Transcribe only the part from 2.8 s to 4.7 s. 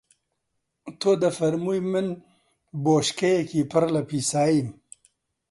بۆشکەیەکی پڕ لە پیساییم